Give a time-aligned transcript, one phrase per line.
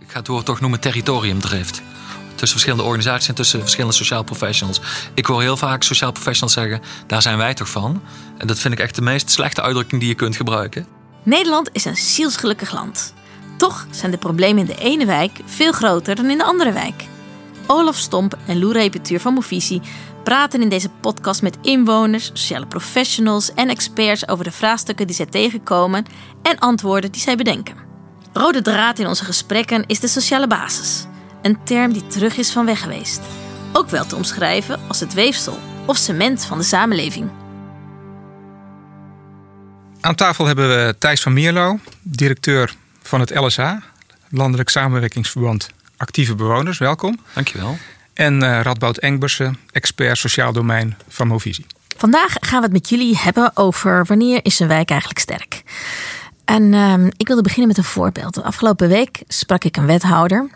[0.00, 1.82] Ik ga het woord toch noemen territoriumdrift.
[2.28, 4.80] Tussen verschillende organisaties en tussen verschillende sociaal professionals.
[5.14, 8.02] Ik hoor heel vaak sociaal professionals zeggen: daar zijn wij toch van.
[8.36, 10.86] En dat vind ik echt de meest slechte uitdrukking die je kunt gebruiken.
[11.22, 13.14] Nederland is een zielsgelukkig land.
[13.56, 17.04] Toch zijn de problemen in de ene wijk veel groter dan in de andere wijk.
[17.66, 19.80] Olaf Stomp en Lou Repetuur van Movisie
[20.24, 25.26] praten in deze podcast met inwoners, sociale professionals en experts over de vraagstukken die zij
[25.26, 26.04] tegenkomen
[26.42, 27.87] en antwoorden die zij bedenken.
[28.38, 31.06] Rode draad in onze gesprekken is de sociale basis,
[31.42, 33.20] een term die terug is van weg geweest.
[33.72, 37.30] Ook wel te omschrijven als het weefsel of cement van de samenleving.
[40.00, 43.82] Aan tafel hebben we Thijs van Mierlo, directeur van het LSA,
[44.28, 46.78] Landelijk Samenwerkingsverband Actieve Bewoners.
[46.78, 47.18] Welkom.
[47.34, 47.78] Dankjewel.
[48.14, 51.66] En uh, Radboud Engbersen, expert sociaal domein van Movisie.
[51.96, 55.62] Vandaag gaan we het met jullie hebben over wanneer is een wijk eigenlijk sterk.
[56.48, 58.42] En uh, ik wilde beginnen met een voorbeeld.
[58.42, 60.50] Afgelopen week sprak ik een wethouder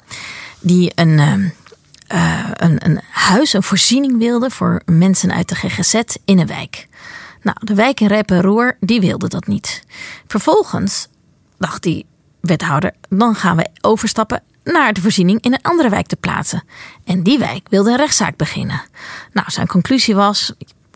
[0.61, 5.95] die een, uh, een, een huis, een voorziening wilde voor mensen uit de GGZ
[6.25, 6.89] in een wijk.
[7.43, 9.85] Nou, de wijk in Rep en Roer, die wilde dat niet.
[10.27, 11.09] Vervolgens
[11.59, 12.07] dacht die
[12.41, 16.65] wethouder, dan gaan we overstappen naar de voorziening in een andere wijk te plaatsen.
[17.05, 18.83] En die wijk wilde een rechtszaak beginnen.
[19.33, 20.53] Nou, zijn conclusie was: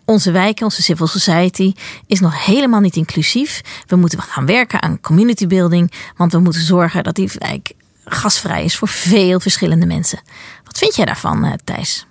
[0.07, 1.73] onze wijk, onze civil society,
[2.07, 3.61] is nog helemaal niet inclusief.
[3.87, 7.73] We moeten gaan werken aan community building, want we moeten zorgen dat die wijk
[8.05, 10.21] gasvrij is voor veel verschillende mensen.
[10.65, 12.07] Wat vind jij daarvan, eh, Thijs?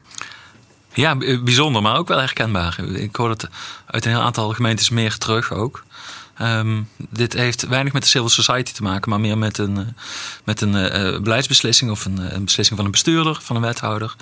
[0.93, 2.79] Ja, bijzonder, maar ook wel herkenbaar.
[2.93, 3.47] Ik hoor het
[3.85, 5.83] uit een heel aantal gemeentes meer terug ook.
[6.41, 9.85] Um, dit heeft weinig met de civil society te maken, maar meer met een, uh,
[10.43, 14.15] met een uh, beleidsbeslissing of een, een, beslissing van een bestuurder, van een wethouder,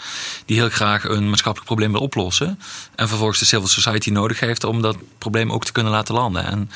[0.45, 2.59] die heel graag een maatschappelijk probleem wil oplossen.
[2.95, 6.45] En vervolgens de civil society nodig heeft om dat probleem ook te kunnen laten landen.
[6.45, 6.69] En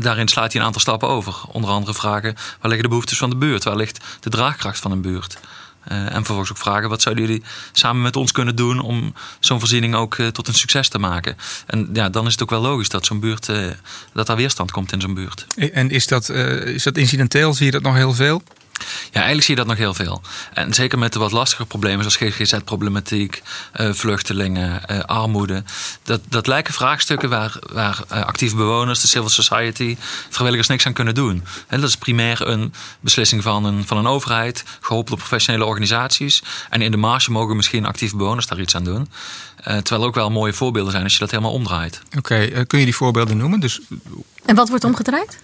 [0.00, 1.34] daarin slaat hij een aantal stappen over.
[1.52, 3.64] Onder andere vragen: waar liggen de behoeftes van de buurt?
[3.64, 5.38] Waar ligt de draagkracht van een buurt?
[5.92, 9.58] Uh, en vervolgens ook vragen: wat zouden jullie samen met ons kunnen doen om zo'n
[9.58, 11.36] voorziening ook uh, tot een succes te maken?
[11.66, 13.66] En ja, dan is het ook wel logisch dat zo'n buurt, uh,
[14.12, 15.46] dat daar weerstand komt in zo'n buurt.
[15.72, 17.54] En is dat, is dat incidenteel?
[17.54, 18.42] Zie je dat nog heel veel?
[19.04, 20.22] Ja, eigenlijk zie je dat nog heel veel.
[20.52, 23.42] En zeker met de wat lastige problemen zoals GGZ-problematiek,
[23.80, 25.62] uh, vluchtelingen, uh, armoede.
[26.02, 29.96] Dat, dat lijken vraagstukken waar, waar uh, actieve bewoners, de civil society,
[30.28, 31.44] vrijwilligers niks aan kunnen doen.
[31.66, 36.42] En dat is primair een beslissing van een, van een overheid, geholpen door professionele organisaties.
[36.70, 39.08] En in de marge mogen misschien actieve bewoners daar iets aan doen.
[39.62, 42.00] terwijl er ook wel mooie voorbeelden zijn als je dat helemaal omdraait.
[42.06, 43.60] Oké, okay, kun je die voorbeelden noemen?
[43.60, 43.80] Dus...
[44.44, 45.38] En wat wordt omgedraaid?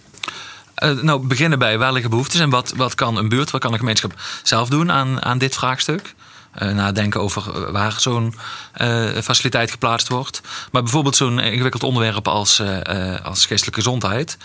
[0.84, 3.78] Uh, nou, beginnen bij liggen behoeftes en wat, wat kan een buurt, wat kan een
[3.78, 4.12] gemeenschap
[4.42, 6.14] zelf doen aan, aan dit vraagstuk.
[6.62, 8.34] Uh, nadenken over waar zo'n
[8.80, 10.40] uh, faciliteit geplaatst wordt.
[10.72, 12.62] Maar bijvoorbeeld zo'n ingewikkeld onderwerp als,
[13.22, 14.36] als geestelijke gezondheid.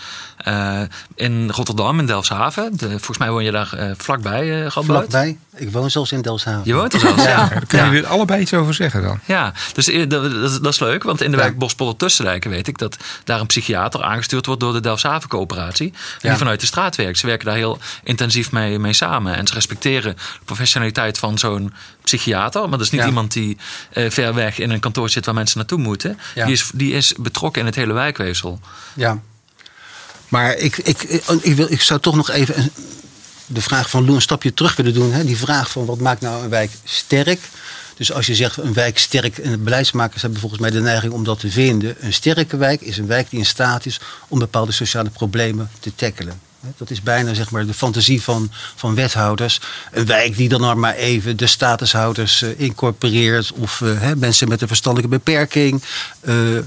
[1.14, 2.76] in Rotterdam, in Delfshaven.
[2.76, 5.38] De, volgens mij woon je daar vlakbij, uh, Vlakbij?
[5.56, 6.62] Ik woon zelfs in Delfshaven.
[6.64, 7.24] Je woont er zelfs?
[7.24, 7.48] ja.
[7.48, 8.08] Daar kunnen jullie ja.
[8.08, 9.20] allebei iets over zeggen dan.
[9.24, 11.02] Ja, dus dat, dat, dat is leuk.
[11.02, 14.72] Want in de wijk Bospolder Tussendijken weet ik dat daar een psychiater aangestuurd wordt door
[14.72, 15.92] de Delfshaven coöperatie.
[16.20, 17.18] Die vanuit de straat werkt.
[17.18, 19.36] Ze werken daar heel intensief mee, mee samen.
[19.36, 22.60] En ze respecteren de professionaliteit van zo'n psychiater.
[22.60, 23.56] Maar dat is niet iemand die
[23.94, 26.18] uh, ver weg in een kantoor zit waar mensen naartoe moeten.
[26.34, 28.60] Die, is, die is betrokken in het hele wijkweefsel.
[28.94, 29.20] Ja.
[30.28, 31.02] Maar ik, ik,
[31.42, 32.72] ik, wil, ik zou toch nog even
[33.46, 35.12] de vraag van Lou een stapje terug willen doen.
[35.12, 35.24] Hè?
[35.24, 37.40] Die vraag van wat maakt nou een wijk sterk?
[37.96, 41.24] Dus als je zegt een wijk sterk, en beleidsmakers hebben volgens mij de neiging om
[41.24, 41.96] dat te vinden.
[42.00, 45.94] Een sterke wijk is een wijk die in staat is om bepaalde sociale problemen te
[45.94, 46.40] tackelen.
[46.76, 49.60] Dat is bijna zeg maar, de fantasie van, van wethouders.
[49.90, 53.52] Een wijk die dan maar even de statushouders uh, incorporeert.
[53.52, 55.82] Of uh, mensen met een verstandelijke beperking.
[56.22, 56.58] Uh,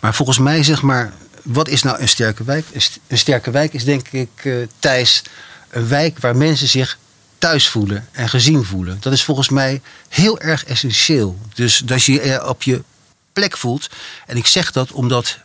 [0.00, 1.12] maar volgens mij, zeg maar,
[1.42, 2.64] wat is nou een sterke wijk?
[3.06, 4.28] Een sterke wijk is denk ik,
[4.78, 5.22] Thijs,
[5.70, 6.98] een wijk waar mensen zich
[7.38, 8.96] thuis voelen en gezien voelen.
[9.00, 11.38] Dat is volgens mij heel erg essentieel.
[11.54, 12.82] Dus dat je je op je
[13.32, 13.88] plek voelt.
[14.26, 15.38] En ik zeg dat omdat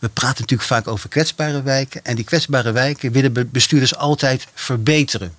[0.00, 2.04] we praten natuurlijk vaak over kwetsbare wijken.
[2.04, 5.34] En die kwetsbare wijken willen bestuurders altijd verbeteren.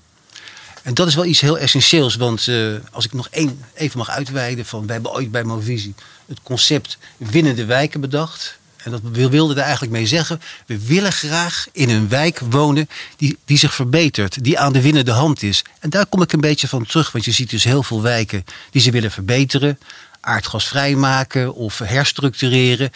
[0.82, 2.16] En dat is wel iets heel essentieels.
[2.16, 4.66] Want uh, als ik nog één even mag uitweiden.
[4.66, 8.60] Van, wij hebben ooit bij Movisie het concept winnende wijken bedacht.
[8.78, 10.42] En dat we wilden er eigenlijk mee zeggen.
[10.66, 14.44] We willen graag in een wijk wonen die, die zich verbetert.
[14.44, 15.64] Die aan de winnende hand is.
[15.80, 17.12] En daar kom ik een beetje van terug.
[17.12, 19.80] Want je ziet dus heel veel wijken die ze willen verbeteren.
[20.20, 22.92] Aardgasvrij maken of herstructureren.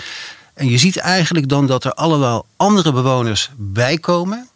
[0.55, 4.47] En je ziet eigenlijk dan dat er allemaal andere bewoners bijkomen.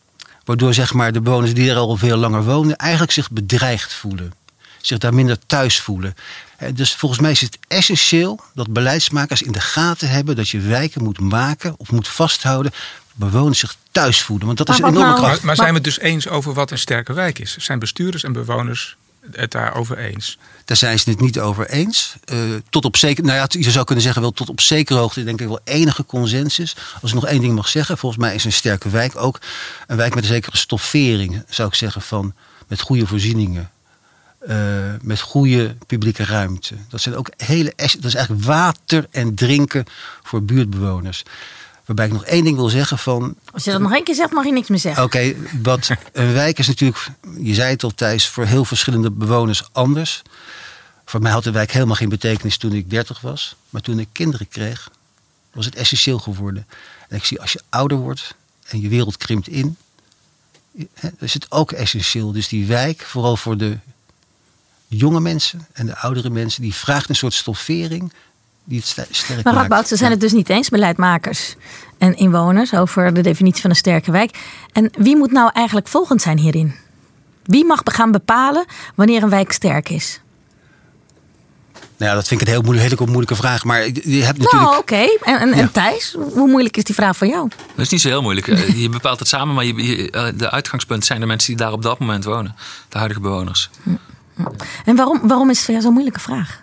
[0.46, 4.34] Waardoor zeg maar, de bewoners die er al veel langer wonen eigenlijk zich bedreigd voelen.
[4.82, 6.16] zich daar minder thuis voelen.
[6.58, 10.60] Eh, Dus volgens mij is het essentieel dat beleidsmakers in de gaten hebben dat je
[10.60, 12.72] wijken moet maken of moet vasthouden.
[13.14, 14.46] Bewoners zich thuis voelen.
[14.46, 15.38] Want dat Maar is een enorme nou- kracht.
[15.38, 17.56] Maar, maar zijn we het dus eens over wat een sterke wijk is?
[17.58, 18.96] Zijn bestuurders en bewoners
[19.32, 20.38] het daarover eens?
[20.66, 22.16] Daar zijn ze het niet over eens.
[22.26, 22.38] Eh,
[22.70, 25.42] tot op zeker, nou ja, je zou kunnen zeggen wel tot op zekere hoogte denk
[25.42, 26.76] ik wel enige consensus.
[27.02, 29.40] Als ik nog één ding mag zeggen, volgens mij is een sterke wijk ook
[29.88, 32.34] een wijk met een zekere stoffering, zou ik zeggen, van
[32.68, 33.70] met goede voorzieningen.
[34.48, 34.58] eh,
[35.02, 36.76] met goede publieke ruimte.
[36.90, 37.74] Dat zijn ook hele.
[37.76, 39.86] Dat is eigenlijk water en drinken
[40.24, 41.24] voor buurtbewoners.
[41.90, 43.36] Waarbij ik nog één ding wil zeggen van.
[43.52, 45.04] Als je dat nog één keer zegt, mag je niks meer zeggen.
[45.04, 47.08] Oké, wat een wijk is natuurlijk,
[47.40, 50.22] je zei het al Thijs, voor heel verschillende bewoners anders.
[51.06, 53.56] Voor mij had de wijk helemaal geen betekenis toen ik 30 was.
[53.70, 54.90] Maar toen ik kinderen kreeg,
[55.54, 56.68] was het essentieel geworden.
[57.08, 58.36] En ik zie als je ouder wordt
[58.68, 59.78] en je wereld krimpt in,
[61.20, 62.32] is het ook essentieel.
[62.32, 63.78] Dus die wijk, vooral voor de
[64.88, 68.14] jonge mensen en de oudere mensen, die vraagt een soort stoffering
[68.70, 69.58] die het st- sterk Maar maakt.
[69.58, 70.16] Radboud, ze zijn Ja.
[70.16, 71.56] het dus niet eens, beleidmakers
[71.98, 74.38] en inwoners, over de definitie van een sterke wijk.
[74.72, 76.74] En wie moet nou eigenlijk volgend zijn hierin?
[77.44, 80.22] Wie mag gaan bepalen wanneer een wijk sterk is?
[81.98, 83.64] Nou ja, dat vind ik een heel moeilijk, hele moeilijke vraag.
[83.64, 84.52] Maar je hebt natuurlijk...
[84.52, 84.96] Nou, oké.
[84.96, 85.68] En, en, en Ja.
[85.72, 87.50] Thijs, hoe moeilijk is die vraag voor jou?
[87.76, 88.48] Dat is niet zo heel moeilijk.
[88.48, 91.58] Eh, Je bepaalt het samen, maar je, je- eh, de uitgangspunt zijn de mensen die
[91.66, 92.56] daar op dat moment wonen.
[92.90, 93.70] De huidige bewoners.
[94.86, 96.62] En waarom, waarom is het voor jou zo'n moeilijke vraag?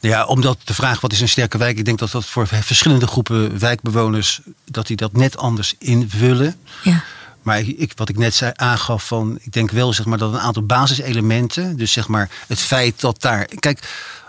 [0.00, 3.06] Ja, omdat de vraag wat is een sterke wijk, ik denk dat dat voor verschillende
[3.06, 6.56] groepen wijkbewoners, dat die dat net anders invullen.
[6.82, 7.04] Ja.
[7.42, 10.40] Maar ik, wat ik net zei, aangaf van, ik denk wel zeg maar, dat een
[10.40, 13.44] aantal basiselementen, dus zeg maar het feit dat daar.
[13.58, 13.78] Kijk,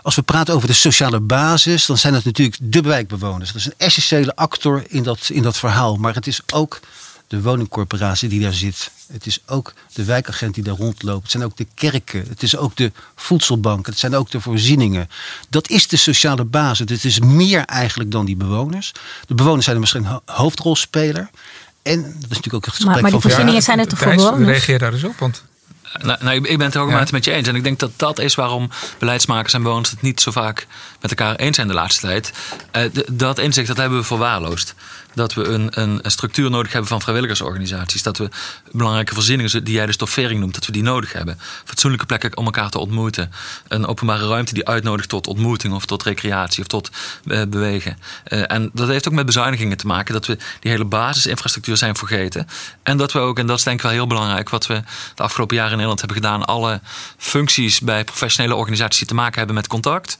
[0.02, 3.52] als we praten over de sociale basis, dan zijn dat natuurlijk de wijkbewoners.
[3.52, 5.96] Dat is een essentiële actor in dat, in dat verhaal.
[5.96, 6.80] Maar het is ook
[7.28, 8.90] de woningcorporatie die daar zit.
[9.12, 11.22] Het is ook de wijkagent die daar rondloopt.
[11.22, 12.24] Het zijn ook de kerken.
[12.28, 13.90] Het is ook de voedselbanken.
[13.92, 15.08] Het zijn ook de voorzieningen.
[15.48, 16.90] Dat is de sociale basis.
[16.90, 18.92] Het is meer eigenlijk dan die bewoners.
[19.26, 21.30] De bewoners zijn er misschien ho- hoofdrolspeler.
[21.82, 23.98] En dat is natuurlijk ook het gesprek Maar- maar die van voorzieningen zijn er toch
[23.98, 24.48] voor bewoners?
[24.48, 25.18] reageer daar eens op.
[25.18, 25.42] Want
[26.02, 27.06] Nou, nou, ik ben het er ook Ja.
[27.10, 27.48] met je eens.
[27.48, 30.66] En ik denk dat dat is waarom beleidsmakers en bewoners het niet zo vaak
[31.00, 32.32] met elkaar eens zijn de laatste tijd.
[32.70, 32.82] Eh,
[33.12, 34.74] dat inzicht dat hebben we verwaarloosd.
[35.16, 38.02] Dat we een, een, structuur nodig hebben van vrijwilligersorganisaties.
[38.02, 38.28] Dat we
[38.72, 41.38] belangrijke voorzieningen, die jij de stoffering noemt, dat we die nodig hebben.
[41.64, 43.32] Fatsoenlijke plekken om elkaar te ontmoeten.
[43.68, 46.90] Een openbare ruimte die uitnodigt tot ontmoeting of tot recreatie of tot
[47.26, 47.98] eh, bewegen.
[48.24, 50.14] Eh, en dat heeft ook met bezuinigingen te maken.
[50.14, 52.48] Dat we die hele basisinfrastructuur zijn vergeten.
[52.82, 54.82] En dat we ook, en dat is denk ik wel heel belangrijk, wat we
[55.14, 56.44] de afgelopen jaren in Nederland hebben gedaan.
[56.44, 56.80] Alle
[57.16, 60.16] functies bij professionele organisaties die te maken hebben met contact.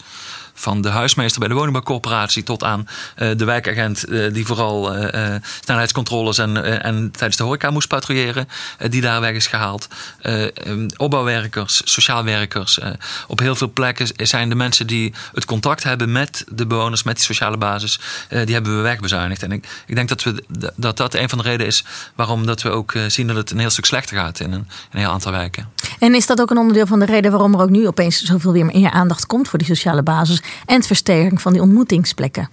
[0.58, 5.34] Van de huismeester bij de woningbouwcorporatie tot aan eh, de wijkagent eh, die vooral eh,
[5.60, 8.48] snelheidscontroles en, en tijdens de horeca moest patrouilleren,
[8.88, 9.88] die daar weg is gehaald.
[10.20, 10.50] Eh, eh,
[10.96, 12.78] opbouwwerkers, sociaal werkers.
[13.26, 17.16] op heel veel plekken zijn de mensen die het contact hebben met de bewoners, met
[17.16, 19.42] die sociale basis, die hebben we wegbezuinigd.
[19.42, 20.44] En ik, ik denk dat, we,
[20.76, 23.58] dat dat een van de redenen is waarom dat we ook zien dat het een
[23.58, 25.68] heel stuk slechter gaat in een, in een heel aantal wijken.
[25.98, 28.52] En is dat ook een onderdeel van de reden waarom er ook nu opeens zoveel
[28.52, 32.48] weer meer aandacht komt voor die sociale basis en het versterking van die ontmoetingsplekken?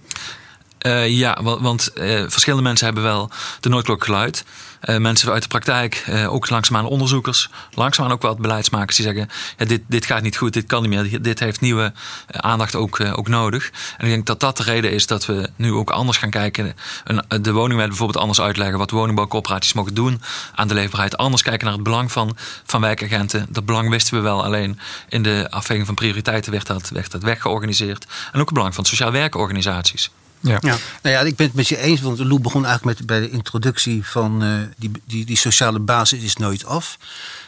[0.84, 4.44] Eh, ja, wa- want eh, verschillende mensen hebben wel de noodklok geluid.
[4.80, 9.28] Eh, mensen uit de praktijk, ook langzaamaan onderzoekers, langzaamaan ook wat beleidsmakers die zeggen:
[9.58, 11.92] ja, dit, dit gaat niet goed, dit kan niet meer, dit- heeft nieuwe
[12.30, 13.70] aandacht ook, ook nodig.
[13.96, 16.76] En ik denk dat dat de reden is dat we nu ook anders gaan kijken.
[17.04, 20.22] Een, de woningwet bijvoorbeeld anders uitleggen, wat woningbouwcoöperaties mogen doen
[20.54, 21.16] aan de leefbaarheid.
[21.16, 23.46] Anders kijken naar het belang van, van wijkagenten.
[23.48, 27.22] Dat belang wisten we wel, alleen in de afweging van prioriteiten werd dat, werd dat
[27.22, 28.06] weggeorganiseerd.
[28.32, 30.10] En ook het belang van sociaal werkorganisaties.
[30.40, 30.60] Ja.
[30.60, 33.30] Nou ja, ik ben het met je eens, want Lou begon eigenlijk met bij de
[33.30, 36.98] introductie van eh, die, die, die sociale basis is nooit af.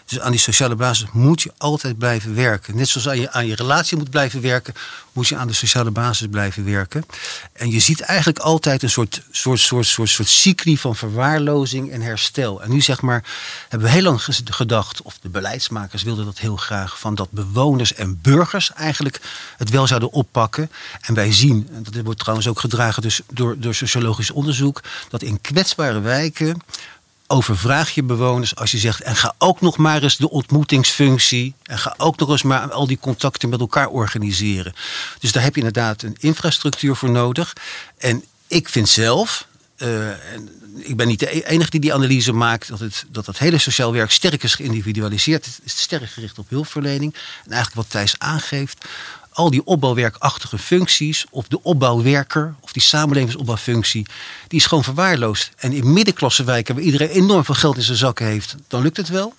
[0.07, 2.77] Dus aan die sociale basis moet je altijd blijven werken.
[2.77, 4.75] Net zoals aan je, aan je relatie moet blijven werken,
[5.13, 7.05] moet je aan de sociale basis blijven werken.
[7.53, 12.01] En je ziet eigenlijk altijd een soort, soort, soort, soort, soort cycli van verwaarlozing en
[12.01, 12.63] herstel.
[12.63, 13.25] En nu zeg maar,
[13.69, 17.95] hebben we heel lang gedacht, of de beleidsmakers wilden dat heel graag, van dat bewoners
[17.95, 19.21] en burgers eigenlijk
[19.57, 20.71] het wel zouden oppakken.
[21.01, 25.23] En wij zien, en dat wordt trouwens ook gedragen dus door, door sociologisch onderzoek, dat
[25.23, 26.63] in kwetsbare wijken
[27.26, 29.00] overvraag je bewoners als je zegt...
[29.00, 31.54] en ga ook nog maar eens de ontmoetingsfunctie...
[31.62, 34.75] en ga ook nog eens maar al die contacten met elkaar organiseren.
[35.18, 37.52] Dus daar heb je inderdaad een infrastructuur voor nodig.
[37.99, 39.47] En ik vind zelf...
[39.76, 42.68] eh, en ik ben niet de e- enige die die analyse maakt...
[42.68, 45.45] dat het, dat het hele sociaal werk sterk is geïndividualiseerd.
[45.45, 47.14] Het is sterk gericht op hulpverlening.
[47.45, 48.85] En eigenlijk wat Thijs aangeeft
[49.37, 54.07] al die opbouwwerkachtige functies, of de opbouwwerker, of die samenlevingsopbouwfunctie,
[54.49, 55.50] die is gewoon verwaarloosd.
[55.57, 59.09] En in middenklassewijken, waar iedereen enorm veel geld in zijn zakken heeft, dan lukt het
[59.09, 59.35] wel.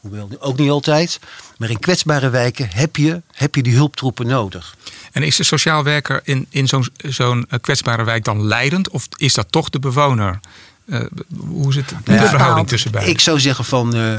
[0.00, 1.18] hoewel ook niet altijd.
[1.58, 4.76] Maar in kwetsbare wijken heb je, heb je die hulptroepen nodig.
[5.12, 8.88] En is de sociaal werker in, in zo'n zo'n eh, kwetsbare wijk dan leidend?
[8.90, 10.40] Of is dat toch de bewoner?
[10.86, 11.00] Uh,
[11.48, 13.12] hoe zit de Nou ja, verhouding tussen beiden?
[13.14, 13.94] Ik zou zeggen van.
[13.94, 14.18] eh,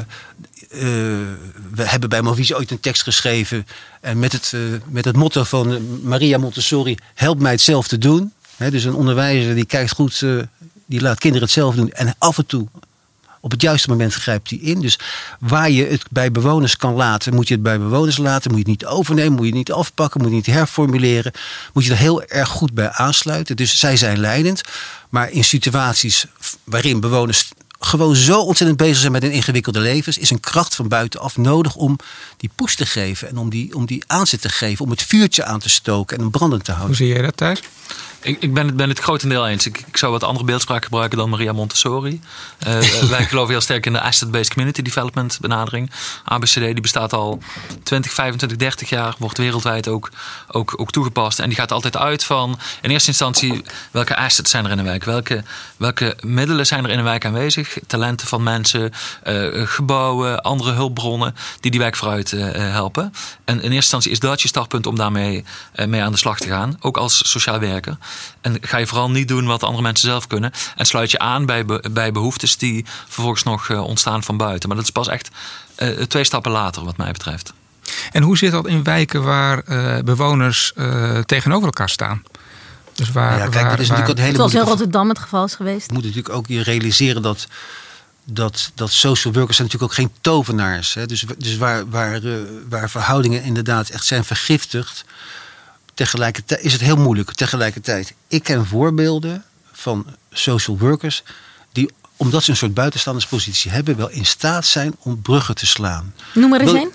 [0.71, 0.81] eh,
[1.71, 3.67] we hebben bij Movies ooit een tekst geschreven.
[4.01, 7.87] En met het, eh, met het motto van eh, Maria Montessori: help mij het zelf
[7.87, 8.33] te doen.
[8.57, 10.25] Dus een onderwijzer die kijkt goed,
[10.85, 11.91] die laat kinderen het zelf doen.
[11.91, 12.67] En af en toe,
[13.39, 14.81] op het juiste moment, grijpt hij in.
[14.81, 14.99] Dus
[15.39, 18.51] waar je het bij bewoners kan laten, moet je het bij bewoners laten.
[18.51, 21.31] Moet je het niet overnemen, moet je het niet afpakken, moet je het niet herformuleren.
[21.73, 23.55] Moet je er heel erg goed bij aansluiten.
[23.55, 24.61] Dus zij zijn leidend.
[25.09, 26.25] Maar in situaties
[26.63, 27.49] waarin bewoners
[27.83, 31.75] gewoon zo ontzettend bezig zijn met hun ingewikkelde levens, is een kracht van buitenaf nodig
[31.75, 31.95] om
[32.37, 35.43] die push te geven en om die, om die aanzet te geven, om het vuurtje
[35.43, 36.97] aan te stoken en een brandend te Hoe houden.
[36.97, 37.61] zie jij dat thuis?
[38.23, 39.65] Ik, ik ben, het, ben het grotendeel eens.
[39.65, 42.21] Ik, ik zou wat andere beeldspraak gebruiken dan Maria Montessori.
[42.57, 45.91] Eh, wij geloven heel sterk in de Asset-Based Community Development benadering.
[46.23, 47.41] ABCD die bestaat al
[47.83, 49.15] 20, 25, 30 jaar.
[49.17, 50.09] Wordt wereldwijd ook,
[50.47, 51.39] ook, ook toegepast.
[51.39, 53.61] En die gaat altijd uit van in eerste instantie
[53.91, 55.03] welke assets zijn er in een wijk.
[55.03, 55.43] Welke,
[55.77, 57.77] welke middelen zijn er in een wijk aanwezig.
[57.87, 58.91] Talenten van mensen,
[59.23, 63.13] eh, gebouwen, andere hulpbronnen die die wijk vooruit eh, helpen.
[63.45, 65.43] En in eerste instantie is dat je startpunt om daarmee
[65.85, 66.77] mee aan de slag te gaan.
[66.81, 67.97] Ook als sociaal werker.
[68.41, 70.51] En ga je vooral niet doen wat andere mensen zelf kunnen.
[70.75, 74.67] En sluit je aan bij, be- bij behoeftes die vervolgens nog eh, ontstaan van buiten.
[74.67, 75.29] Maar dat is pas echt
[75.75, 77.53] eh, twee stappen later, wat mij betreft.
[78.11, 82.23] En hoe zit dat in wijken waar eh, bewoners eh, tegenover elkaar staan?
[82.93, 85.19] Dus waar, Ja, kijk, waar, dat is waar- natuurlijk een hele Zoals in Rotterdam het
[85.19, 85.87] geval is geweest.
[85.87, 87.47] Je moet natuurlijk ook je realiseren dat,
[88.23, 90.93] dat, dat social workers zijn natuurlijk ook geen tovenaars.
[90.93, 91.05] Hè?
[91.05, 92.33] Dus, dus waar, waar, eh,
[92.69, 95.05] waar verhoudingen inderdaad echt zijn vergiftigd,
[95.93, 97.33] tegelijkertijd is het heel moeilijk.
[97.33, 101.23] Tegelijkertijd, ik ken voorbeelden van social workers
[101.71, 106.13] die, omdat ze een soort buitenstanderspositie hebben, wel in staat zijn om bruggen te slaan.
[106.33, 106.91] Noem er eens een.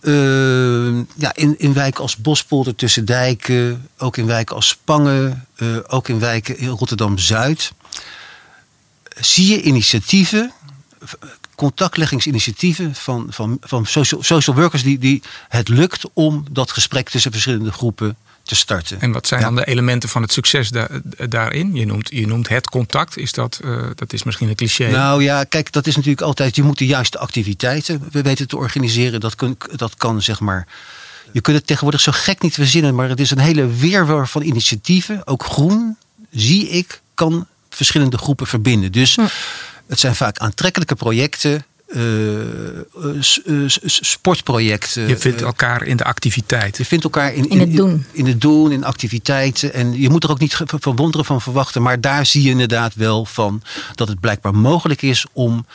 [0.00, 5.76] Eh, ja, in, in wijken als Bospolder tussen dijken, ook in wijken als Spangen, eh,
[5.86, 7.72] ook in wijken in Rotterdam-Zuid.
[9.20, 10.52] Zie je initiatieven,
[11.60, 17.32] contactleggingsinitiatieven van, van, van social, social workers die, die het lukt om dat gesprek tussen
[17.32, 19.00] verschillende groepen te starten.
[19.00, 19.46] En wat zijn Ja.
[19.46, 20.88] dan de elementen van het succes da-
[21.28, 21.74] daarin?
[21.74, 23.16] Je noemt, je noemt het contact.
[23.16, 24.90] Is dat, eh, dat is misschien een cliché.
[24.90, 26.56] Nou ja, kijk, dat is natuurlijk altijd.
[26.56, 29.20] Je moet de juiste activiteiten we weten te organiseren.
[29.20, 30.66] Dat, kun, dat kan zeg maar.
[31.32, 34.42] Je kunt het tegenwoordig zo gek niet verzinnen, maar het is een hele weerwar van
[34.42, 35.26] initiatieven.
[35.26, 35.96] Ook groen,
[36.30, 38.92] zie ik, kan verschillende groepen verbinden.
[38.92, 39.16] Dus
[39.90, 42.80] het zijn vaak aantrekkelijke projecten, eh, eh,
[43.46, 45.08] eh, sportprojecten.
[45.08, 46.76] je vindt elkaar in de activiteit.
[46.76, 48.04] je vindt elkaar in, In het doen.
[48.12, 49.72] In, het doen, in activiteiten.
[49.72, 51.82] En je moet er ook niet ge- van wonderen van verwachten.
[51.82, 53.62] Maar daar zie je inderdaad wel van
[53.94, 55.66] dat het blijkbaar mogelijk is om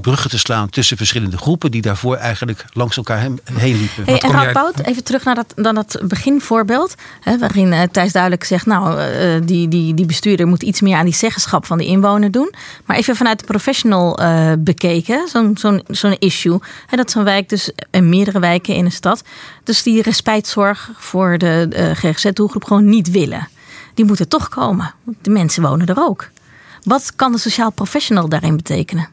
[0.00, 3.40] bruggen te slaan tussen verschillende groepen die daarvoor eigenlijk langs elkaar heen
[3.76, 4.04] liepen.
[4.04, 6.94] Hey, en Bout, even terug naar dat, dan dat beginvoorbeeld.
[7.20, 10.96] Hè, waarin eh, Thijs duidelijk zegt, nou, eh, die, die, die bestuurder moet iets meer
[10.96, 12.54] aan die zeggenschap van de inwoner doen.
[12.84, 16.58] Maar even vanuit de professional eh, bekeken, zo'n zo'n zo'n issue.
[16.86, 19.22] Hè, dat zo'n wijk dus, en meerdere wijken in een stad,
[19.64, 23.48] dus die respijtzorg voor de eh, GGZ-doelgroep gewoon niet willen.
[23.94, 24.94] Die moeten toch komen.
[25.22, 26.28] De mensen wonen er ook.
[26.82, 29.08] Wat kan de sociaal professional daarin betekenen?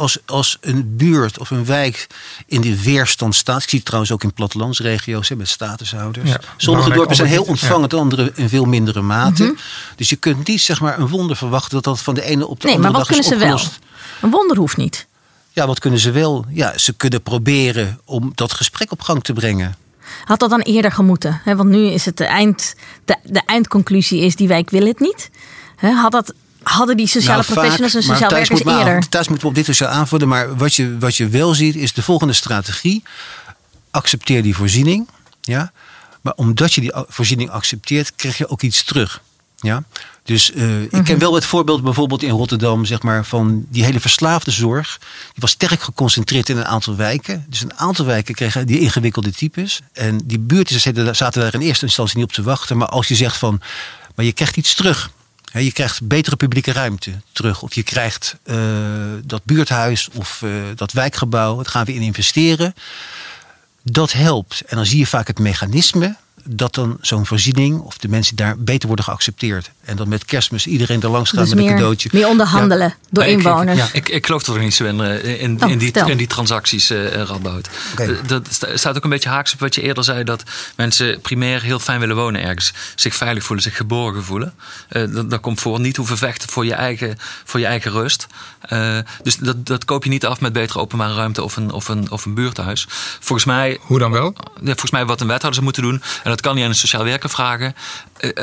[0.00, 2.06] Als, als een buurt of een wijk
[2.46, 3.62] in die weerstand staat.
[3.62, 6.30] Ik zie het trouwens ook in plattelandsregio's hè, met statushouders.
[6.30, 7.50] Ja, Sommige dorpen zijn heel ja.
[7.50, 9.54] ontvangend, andere in veel mindere mate.
[9.96, 12.60] Dus je kunt niet zeg maar, een wonder verwachten dat dat van de ene op
[12.60, 13.72] de Nee, maar andere wat dag is kunnen ze wel?
[14.20, 15.06] Een wonder hoeft niet.
[15.52, 16.44] Ja, wat kunnen ze wel?
[16.48, 19.76] Ja, ze kunnen proberen om dat gesprek op gang te brengen.
[20.24, 21.40] Had dat dan eerder gemoeten?
[21.44, 25.00] Hè, Want nu is het de, eind, de, de eindconclusie is die wijk wil het
[25.00, 25.30] niet.
[25.76, 29.08] Hè, Had dat, hadden die sociale Nou, vaak, professionals en maar sociaal werkers moet eerder?
[29.08, 30.28] thuis moeten we op dit sociaal aanvullen.
[30.28, 33.02] Maar wat je, wat je wel ziet is de volgende strategie.
[33.90, 35.08] Accepteer die voorziening.
[35.40, 35.72] Ja?
[36.20, 39.22] Maar omdat je die voorziening accepteert, krijg je ook iets terug.
[39.56, 39.82] Ja?
[40.24, 41.02] Dus eh, ik Mhm.
[41.02, 44.98] ken wel het voorbeeld bijvoorbeeld in Rotterdam, zeg maar, van die hele verslaafde zorg.
[45.00, 47.44] Die was sterk geconcentreerd in een aantal wijken.
[47.48, 49.80] Dus een aantal wijken kregen die ingewikkelde types.
[49.92, 52.76] En die buurten zaten- zaten daar in eerste instantie niet op te wachten.
[52.76, 53.60] Maar als je zegt van,
[54.14, 55.10] maar je krijgt iets terug.
[55.52, 57.62] Je krijgt betere publieke ruimte terug.
[57.62, 58.56] Of je krijgt eh,
[59.24, 61.56] dat buurthuis of eh, dat wijkgebouw.
[61.56, 62.74] Dat gaan we in investeren.
[63.82, 64.62] Dat helpt.
[64.66, 68.58] En dan zie je vaak het mechanisme dat dan zo'n voorziening of de mensen daar
[68.58, 69.70] beter worden geaccepteerd.
[69.84, 72.08] En dan met kerstmis iedereen er langs gaat Dus met meer, een cadeautje.
[72.12, 73.80] meer onderhandelen door Nee, ik- inwoners.
[73.88, 76.26] Ik, ik, ik geloof er niet zo in, eh, in, Oh, in, die, in die
[76.26, 77.68] transacties, eh Radboud.
[78.26, 80.24] Dat sta- staat ook een beetje haaks op wat je eerder zei.
[80.24, 80.42] Dat
[80.76, 82.72] mensen primair heel fijn willen wonen ergens.
[82.94, 84.54] Zich veilig voelen, zich geborgen voelen.
[84.88, 88.26] Eh, dat, dat komt voor niet hoeven vechten voor je eigen, voor je eigen rust.
[88.60, 91.88] Eh, dus dat, dat koop je niet af met betere openbare ruimte of een, of
[91.88, 92.86] een, of een buurthuis.
[93.20, 94.34] Volgens mij Hoe dan wel?
[94.60, 96.76] ja, volgens mij wat een wethouder zou moeten doen, en dat kan niet aan een
[96.76, 97.74] sociaal werker vragen,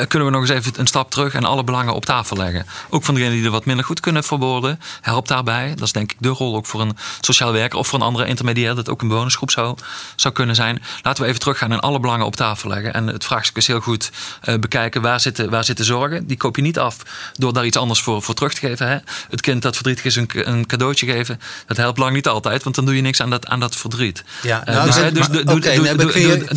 [0.07, 2.65] kunnen we nog eens even een stap terug en alle belangen op tafel leggen.
[2.89, 5.69] Ook van degenen die er wat minder goed kunnen verwoorden, helpt daarbij.
[5.75, 8.25] Dat is denk ik de rol ook voor een sociaal werker of voor een andere
[8.27, 9.77] intermediair, dat ook een bewonersgroep zou,
[10.15, 10.81] zou kunnen zijn.
[11.01, 12.93] Laten we even teruggaan en alle belangen op tafel leggen.
[12.93, 16.27] En het vraagstuk is heel goed eh, bekijken waar zitten, waar zitten zorgen.
[16.27, 16.98] Die koop je niet af
[17.34, 18.88] door daar iets anders voor, voor terug te geven.
[18.88, 18.98] Hè?
[19.29, 22.75] Het kind dat verdrietig is een, een cadeautje geven, dat helpt lang niet altijd, want
[22.75, 24.24] dan doe je niks aan dat, aan dat verdriet.
[24.41, 25.43] Ja, Eh, nou, dus dus doe-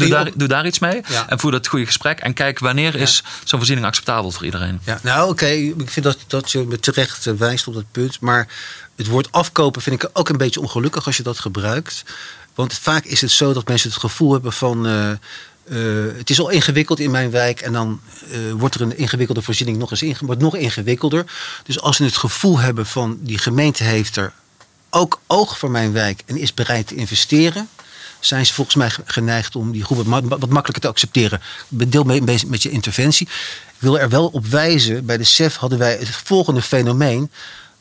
[0.08, 1.28] daar- op- Doe daar iets mee Ja.
[1.28, 2.18] en voer dat goede gesprek.
[2.20, 3.09] En kijk wanneer is
[3.44, 4.80] zo'n voorziening acceptabel voor iedereen.
[4.84, 8.20] Ja, nou oké, ik vind dat, dat je me terecht eh, wijst op dat punt.
[8.20, 8.48] Maar
[8.96, 12.02] het woord afkopen vind ik ook een beetje ongelukkig als je dat gebruikt.
[12.54, 14.86] Want vaak is het zo dat mensen het gevoel hebben van...
[14.86, 15.18] eh, eh,
[16.16, 18.00] het is al ingewikkeld in mijn wijk en dan
[18.56, 21.24] wordt er een ingewikkelde voorziening nog eens inge wordt nog ingewikkelder.
[21.64, 24.32] Dus als ze het gevoel hebben van die gemeente heeft er
[24.90, 27.68] ook oog voor mijn wijk en is bereid te investeren,
[28.20, 31.40] zijn ze volgens mij geneigd om die groep wat, ma- wat makkelijker te accepteren.
[31.68, 33.26] Deel mee met- je interventie.
[33.66, 37.30] Ik wil er wel op wijzen, bij de SEF hadden wij het volgende fenomeen.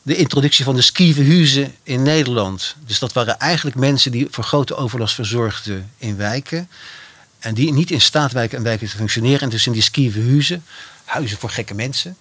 [0.02, 2.74] De introductie van de skieverhuizen in Nederland.
[2.86, 6.68] Dus dat waren eigenlijk mensen die voor grote overlast verzorgden in wijken.
[7.38, 9.40] En die niet in staat wijken en wijken te functioneren.
[9.40, 10.64] En dus in die skieverhuizen,
[11.04, 12.16] huizen voor gekke mensen.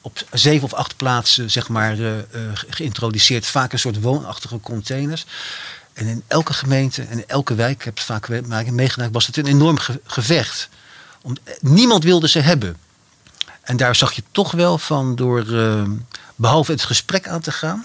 [0.00, 2.24] Op zeven of acht plaatsen, zeg maar, eh, eh,
[2.68, 3.46] geïntroduceerd.
[3.46, 5.24] Vaak een soort woonachtige containers.
[5.94, 9.26] En in elke gemeente en in elke wijk, ik heb het vaak me- meegemaakt, was
[9.26, 10.68] het een enorm ge- gevecht.
[11.60, 12.76] Niemand wilde ze hebben.
[13.60, 15.82] En daar zag je toch wel van door, eh,
[16.36, 17.84] behalve het gesprek aan te gaan,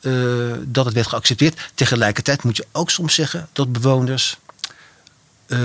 [0.00, 0.12] eh,
[0.62, 1.70] dat het werd geaccepteerd.
[1.74, 4.36] Tegelijkertijd moet je ook soms zeggen dat bewoners
[5.46, 5.58] eh,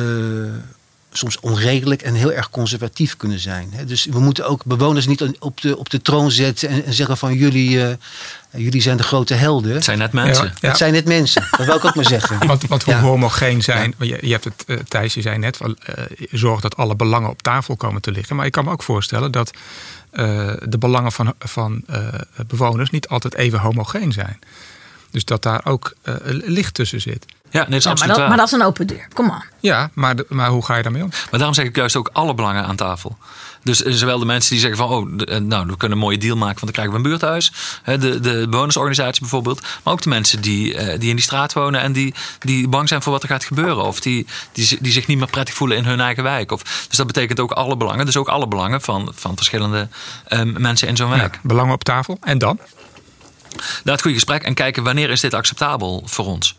[1.18, 3.70] soms onredelijk en heel erg conservatief kunnen zijn.
[3.72, 3.86] Hè.
[3.86, 7.18] Dus we moeten ook bewoners niet op de, op de troon zetten en, en zeggen
[7.18, 7.96] van jullie, eh,
[8.52, 9.74] jullie zijn de grote helden.
[9.74, 10.46] Het zijn net mensen.
[10.46, 10.68] Ja, ja.
[10.68, 12.40] Het zijn net mensen, dat wil ik ook maar zeggen.
[12.48, 13.00] Want, want hoe Ja.
[13.00, 13.94] homogeen zijn.
[14.00, 17.30] Je, je hebt het, eh, Thijs, je zei net, van, eh, zorg dat alle belangen
[17.30, 18.36] op tafel komen te liggen.
[18.36, 19.52] Maar ik kan me ook voorstellen dat
[20.10, 22.08] eh, de belangen van, van eh,
[22.48, 24.40] bewoners niet altijd even homogeen zijn.
[25.12, 25.94] Dus dat daar ook
[26.26, 27.26] licht tussen zit.
[27.52, 29.08] Ja, nee, dat is Ja, maar, absoluut dat, maar dat is een open deur.
[29.14, 29.44] Kom on.
[29.60, 31.10] Ja, maar, de- maar hoe ga je daarmee om?
[31.10, 33.18] Maar daarom zeg ik juist ook alle belangen aan tafel.
[33.64, 36.04] Dus eh, zowel de mensen die zeggen van, oh, de- eh, nou, we kunnen een
[36.04, 37.52] mooie deal maken, want dan krijgen we een buurthuis.
[37.84, 39.62] Hè, De, de bewonersorganisatie bijvoorbeeld.
[39.84, 42.88] Maar ook de mensen die, eh, die in die straat wonen en die, die bang
[42.88, 43.84] zijn voor wat er gaat gebeuren.
[43.84, 46.52] Of die, die, die zich niet meer prettig voelen in hun eigen wijk.
[46.52, 48.06] Of, dus dat betekent ook alle belangen.
[48.06, 49.88] Dus ook alle belangen van, van verschillende
[50.28, 51.34] ehm, mensen in zo'n wijk.
[51.34, 52.18] Ja, belangen op tafel.
[52.22, 52.60] En dan?
[53.84, 56.56] Daar het goede gesprek en kijken wanneer is dit acceptabel voor ons.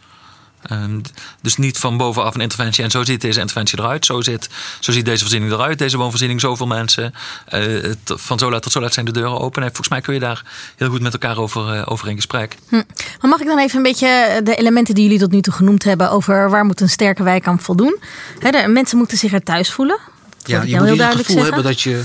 [0.62, 1.00] Ehm,
[1.42, 4.06] dus niet van bovenaf een interventie en zo ziet deze interventie eruit.
[4.06, 4.48] Zo, zit,
[4.80, 5.78] zo ziet deze voorziening eruit.
[5.78, 7.14] Deze woonvoorziening, zoveel mensen.
[7.46, 9.60] Eh, het- van zo laat tot zo laat zijn de deuren open.
[9.62, 10.42] En volgens mij kun je daar
[10.76, 12.56] heel goed met elkaar over, eh, over in gesprek.
[12.70, 15.84] Maar mag ik dan even een beetje de elementen die jullie tot nu toe genoemd
[15.84, 17.98] hebben over waar moet een sterke wijk aan voldoen?
[18.38, 19.98] Hè, de mensen moeten zich er thuis voelen.
[20.38, 21.54] Dat Ja, je moet heel het duidelijk gevoel zeggen.
[21.54, 22.02] hebben dat je,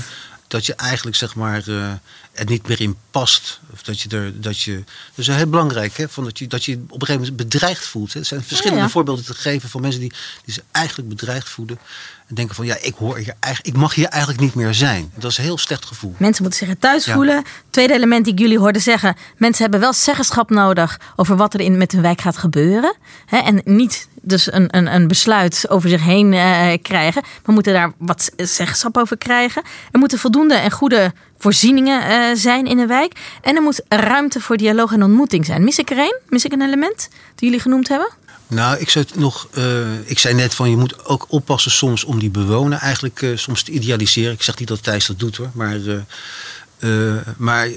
[0.48, 1.74] dat je eigenlijk zeg maar, eh,
[2.34, 3.60] er niet meer in past.
[3.72, 4.40] Of dat je er.
[4.40, 7.36] Dat, je, is heel belangrijk, hè, van dat, je, dat je op een gegeven moment
[7.36, 8.12] bedreigd voelt.
[8.12, 8.20] Hè.
[8.20, 8.90] Er zijn verschillende Ja, ja.
[8.92, 10.12] voorbeelden te geven van mensen die,
[10.44, 11.78] die zich eigenlijk bedreigd voelen.
[12.28, 15.12] En denken van ja, ik, hoor hier eigenlijk, ik mag hier eigenlijk niet meer zijn.
[15.14, 16.14] Dat is een heel slecht gevoel.
[16.18, 17.14] Mensen moeten zich er thuis Ja.
[17.14, 17.44] voelen.
[17.70, 19.16] Tweede element die ik jullie hoorde zeggen.
[19.36, 22.96] Mensen hebben wel zeggenschap nodig over wat er in met hun wijk gaat gebeuren.
[23.26, 27.22] Hè, en niet dus een, een, een besluit over zich heen eh, krijgen.
[27.44, 29.62] Maar moeten daar wat zeggenschap over krijgen.
[29.92, 31.12] Er moeten voldoende en goede
[31.44, 33.12] voorzieningen eh, zijn in een wijk.
[33.42, 35.64] En er moet ruimte voor dialoog en ontmoeting zijn.
[35.64, 36.20] Mis ik er één?
[36.28, 38.10] Mis ik een element die jullie genoemd hebben?
[38.46, 42.18] Nou, ik zei, nog, eh, ik zei net van je moet ook oppassen soms om
[42.18, 44.32] die bewoner eigenlijk eh, soms te idealiseren.
[44.32, 45.78] Ik zeg niet dat Thijs dat doet hoor, maar,
[47.36, 47.68] maar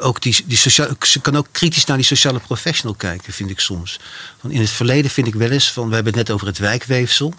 [0.00, 3.60] ook die, die sociale, ze kan ook kritisch naar die sociale professional kijken, vind ik
[3.60, 4.00] soms.
[4.40, 6.58] Want in het verleden vind ik wel eens, van, we hebben het net over het
[6.58, 7.34] wijkweefsel,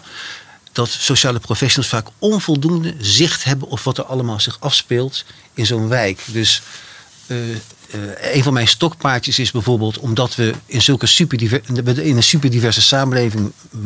[0.78, 5.88] dat sociale professionals vaak onvoldoende zicht hebben op wat er allemaal zich afspeelt in zo'n
[5.88, 6.20] wijk.
[6.26, 6.62] Dus
[7.26, 12.22] eh, eh, een van mijn stokpaardjes is bijvoorbeeld omdat we in zulke we in een
[12.22, 13.78] superdiverse samenleving eh,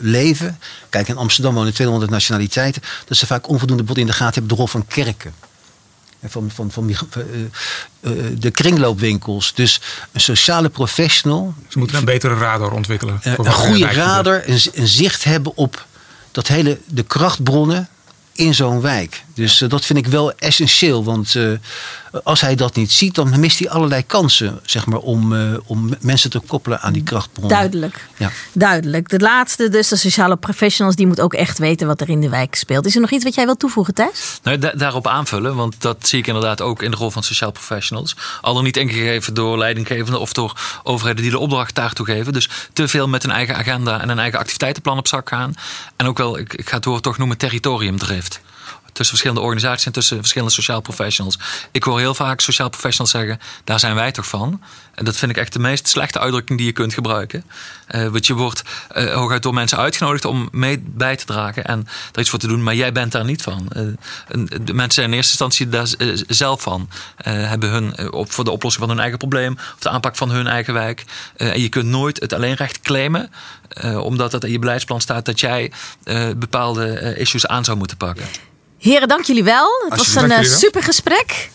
[0.00, 0.58] leven.
[0.88, 2.82] Kijk, in Amsterdam wonen 200 nationaliteiten.
[3.06, 5.34] Dat ze vaak onvoldoende bijvoorbeeld in de gaten hebben de rol van kerken.
[6.20, 6.86] En Van, van, van
[8.38, 9.54] de kringloopwinkels.
[9.54, 9.80] Dus
[10.12, 13.20] een sociale professional Ze moeten een betere radar ontwikkelen.
[13.22, 15.86] een goede radar, een, een zicht hebben op
[16.36, 17.88] dat hele, de krachtbronnen
[18.32, 19.24] in zo'n wijk.
[19.34, 21.04] Dus eh, dat vind ik wel essentieel.
[21.04, 21.50] Want eh,
[22.24, 25.94] als hij dat niet ziet, dan mist hij allerlei kansen zeg maar, om, eh, om
[26.00, 27.56] mensen te koppelen aan die krachtbronnen.
[27.56, 28.06] Duidelijk.
[28.16, 28.30] Ja.
[28.52, 29.08] Duidelijk.
[29.08, 32.28] De laatste, dus de sociale professionals, die moet ook echt weten wat er in de
[32.28, 32.86] wijk speelt.
[32.86, 34.40] Is er nog iets wat jij wilt toevoegen, Thijs?
[34.42, 37.50] Nou, da- daarop aanvullen, want dat zie ik inderdaad ook in de rol van sociaal
[37.52, 38.16] professionals.
[38.40, 40.52] Al dan niet ingegeven door leidinggevenden of door
[40.82, 42.32] overheden die de opdracht daartoe geven.
[42.32, 45.54] Dus te veel met een eigen agenda en een eigen activiteitenplan op zak gaan.
[45.96, 48.40] En ook wel, ik, ik ga het woord toch noemen, territoriumdrift.
[48.96, 51.38] Tussen verschillende organisaties en tussen verschillende sociaal professionals.
[51.70, 54.60] Ik hoor heel vaak sociaal professionals zeggen: daar zijn wij toch van.
[54.96, 57.44] En dat vind ik echt de meest slechte uitdrukking die je kunt gebruiken.
[57.86, 61.86] Eh, want je wordt eh, hooguit door mensen uitgenodigd om mee bij te dragen en
[62.12, 63.68] er iets voor te doen, maar jij bent daar niet van.
[63.68, 63.82] Eh,
[64.62, 65.88] de mensen zijn in eerste instantie daar
[66.26, 66.88] zelf van.
[67.22, 70.46] Hebben hun op, voor de oplossing van hun eigen probleem of de aanpak van hun
[70.46, 71.04] eigen wijk.
[71.36, 73.30] En je kunt nooit het alleenrecht claimen,
[74.00, 75.72] omdat het in je beleidsplan staat dat jij
[76.36, 78.24] bepaalde issues aan zou moeten pakken.
[78.78, 79.68] Heren, dank jullie wel.
[79.88, 81.50] Het was een eh, super gesprek.